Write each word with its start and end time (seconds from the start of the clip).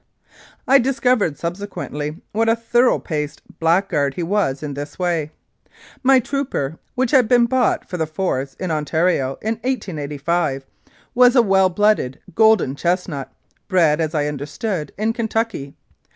I 0.67 0.79
discovered 0.79 1.37
subsequently 1.37 2.19
what 2.31 2.49
a 2.49 2.55
thorough 2.55 2.97
paced 2.97 3.43
blackguard 3.59 4.15
he 4.15 4.23
was 4.23 4.63
in 4.63 4.73
this 4.73 4.97
way. 4.97 5.29
My 6.01 6.19
trooper, 6.19 6.79
which 6.95 7.11
had 7.11 7.27
been 7.27 7.45
bought 7.45 7.87
for 7.87 7.97
the 7.97 8.07
Force 8.07 8.55
in 8.55 8.71
Ontario 8.71 9.37
in 9.43 9.57
1885, 9.57 10.65
was 11.13 11.35
a 11.35 11.43
well 11.43 11.69
blooded 11.69 12.19
golden 12.33 12.75
chestnut, 12.75 13.31
bred, 13.67 14.01
as 14.01 14.15
I 14.15 14.25
understood, 14.25 14.91
in 14.97 15.13
Kentucky. 15.13 15.75